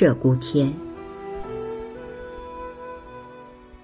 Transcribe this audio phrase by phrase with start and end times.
[0.00, 0.74] 鹧鸪天。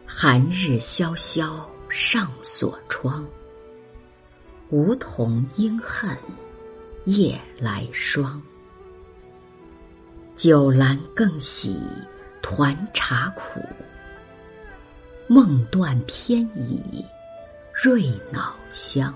[0.06, 3.28] 寒日萧萧上锁窗，
[4.71, 6.16] 梧桐应恨
[7.04, 8.40] 夜来霜。
[10.34, 11.79] 酒阑更喜
[12.40, 13.60] 团茶苦，
[15.26, 17.05] 梦断偏倚
[17.74, 19.14] 瑞脑香。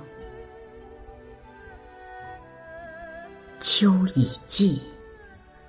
[3.58, 4.78] 秋已尽，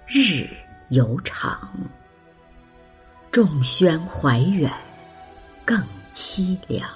[0.07, 0.45] 日
[0.91, 1.69] 犹长，
[3.31, 4.69] 众喧怀远。
[5.63, 5.81] 更
[6.13, 6.89] 凄凉，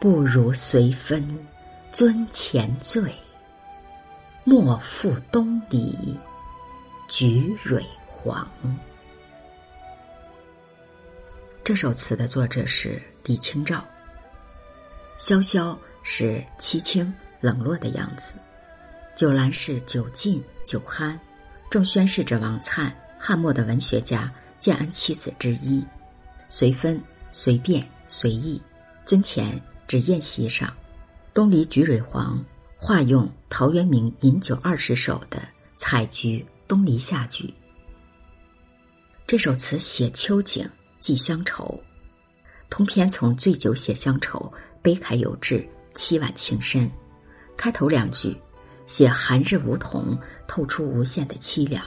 [0.00, 1.24] 不如随分
[1.92, 3.14] 尊前醉，
[4.42, 6.18] 莫负东篱
[7.06, 8.44] 菊蕊黄。
[11.62, 13.84] 这首词的作者是李清照。
[15.16, 18.34] 萧萧是凄清冷落的样子，
[19.14, 21.16] 酒阑是酒尽酒酣，
[21.70, 25.84] 仲宣是指王粲，汉末的文学家，建安七子之一。
[26.48, 28.62] 随分、随便、随意，
[29.04, 30.72] 尊前指宴席上。
[31.32, 32.44] 东篱菊蕊黄，
[32.76, 35.42] 化用陶渊明《饮酒二十首》的
[35.74, 37.52] “采菊东篱下”句。
[39.26, 40.68] 这首词写秋景，
[41.00, 41.82] 寄乡愁。
[42.70, 46.88] 通篇从醉酒写乡愁，悲慨有致，凄婉情深。
[47.56, 48.36] 开头两句
[48.86, 51.84] 写寒日梧桐，透出无限的凄凉。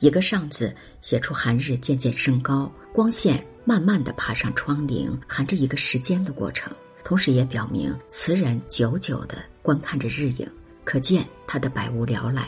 [0.00, 3.44] 一个“上”字写出寒日渐渐升高，光线。
[3.66, 6.70] 慢慢的爬上窗棂，含着一个时间的过程，
[7.02, 10.46] 同时也表明词人久久的观看着日影，
[10.84, 12.46] 可见他的百无聊赖。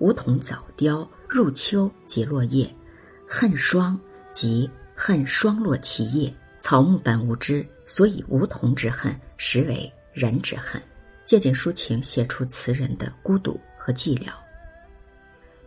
[0.00, 2.70] 梧桐早凋，入秋即落叶，
[3.26, 3.98] 恨霜
[4.32, 6.30] 即恨霜落其叶。
[6.60, 10.78] 草木本无知，所以梧桐之恨实为人之恨。
[11.30, 14.32] 借景抒情，写出词人的孤独和寂寥。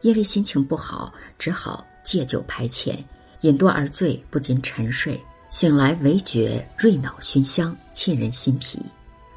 [0.02, 2.98] 因为心情不好，只好借酒排遣。
[3.44, 5.18] 饮多而醉，不禁沉睡。
[5.50, 8.78] 醒来唯觉瑞脑熏香，沁人心脾。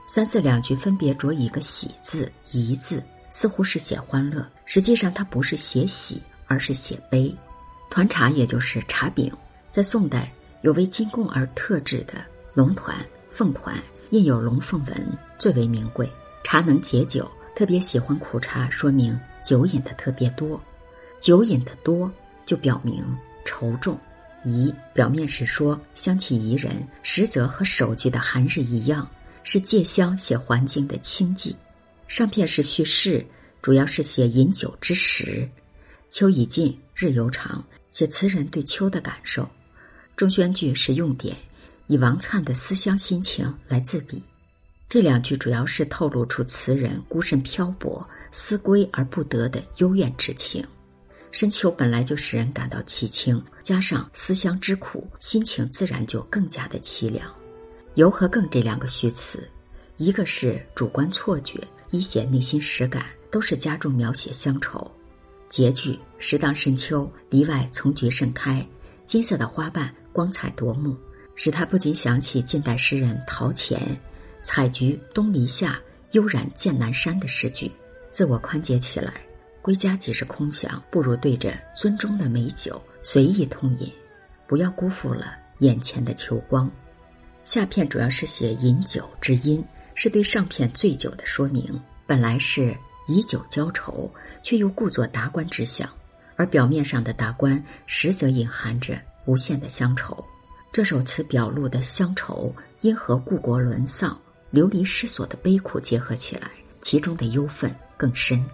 [0.09, 3.01] 三四两句分别着一个“喜”字、“怡”字，
[3.31, 7.33] 似乎是写欢乐，实际上它不是写喜，而是写悲。
[7.89, 9.33] 团茶也就是茶饼，
[9.71, 12.15] 在宋代有为进贡而特制的
[12.53, 12.99] 龙团、
[13.31, 13.81] 凤团，
[14.11, 16.11] 印有龙凤纹，最为名贵。
[16.47, 20.63] 茶能解酒，特别喜欢苦茶，说明酒饮的特别多。
[21.19, 22.09] 酒饮的多，
[22.45, 23.05] 就表明。
[23.45, 23.99] 愁重，
[24.45, 29.11] 怡表面是说香气宜人，实则和首句的寒日一样，
[29.43, 31.53] 是借香写环境的清寂。
[32.07, 33.27] 上片是叙事，
[33.61, 35.51] 主要是写饮酒之时。
[36.09, 39.49] 秋已尽，日犹长，写词人对秋的感受。
[40.15, 41.37] 中宣句是用典，
[41.89, 44.23] 以王粲的思乡心情来自比。
[44.89, 50.65] 这两句主要是透露出词人孤身漂泊、思归而不得的幽怨之情。
[51.33, 57.29] 深秋本来就使人感到凄清，加上思乡之苦，心情自然就更加的凄凉。
[57.95, 59.49] 由和更这两个虚词，
[59.97, 61.61] 一个是主观错觉，
[61.91, 64.89] 一写内心实感，都是加重描写乡愁。
[65.49, 68.65] 结句时当深秋，篱外丛菊盛开，
[69.05, 70.97] 金色的花瓣光彩夺目，
[71.35, 74.01] 使他不禁想起近代诗人陶潜
[74.47, 75.77] “采菊东篱下，
[76.13, 77.69] 悠然见南山”的诗句，
[78.13, 79.13] 自我宽解起来。
[79.61, 83.93] 归家即是空想，不如对着樽中的美酒随意痛饮，
[84.47, 86.71] 不要辜负了眼前的秋光。
[87.43, 89.63] 下片主要是写饮酒之音，
[89.97, 91.65] 是对上片醉酒的说明。
[92.07, 92.73] 本来是
[93.09, 94.09] 以酒浇愁，
[94.45, 95.91] 却又故作达观之相，
[96.37, 100.25] 而表面上的达观，实则隐含着无限的乡愁。
[100.73, 104.17] 这首词表露的乡愁，因何故国沦丧、
[104.51, 108.45] 流离失所的悲苦结合起来，其中的忧愤更深。